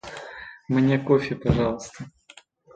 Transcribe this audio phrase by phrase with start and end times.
[0.67, 2.07] Мне кофе, пожалуйста.